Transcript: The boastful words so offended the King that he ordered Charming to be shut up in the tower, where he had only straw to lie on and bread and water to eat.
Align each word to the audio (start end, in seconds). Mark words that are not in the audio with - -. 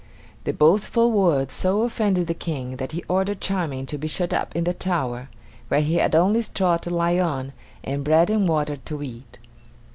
The 0.45 0.51
boastful 0.53 1.11
words 1.11 1.53
so 1.53 1.83
offended 1.83 2.25
the 2.25 2.33
King 2.33 2.77
that 2.77 2.91
he 2.91 3.03
ordered 3.07 3.39
Charming 3.39 3.85
to 3.85 3.99
be 3.99 4.07
shut 4.07 4.33
up 4.33 4.55
in 4.55 4.63
the 4.63 4.73
tower, 4.73 5.29
where 5.67 5.81
he 5.81 5.97
had 5.97 6.15
only 6.15 6.41
straw 6.41 6.77
to 6.77 6.89
lie 6.89 7.19
on 7.19 7.53
and 7.83 8.03
bread 8.03 8.31
and 8.31 8.47
water 8.47 8.77
to 8.77 9.03
eat. 9.03 9.37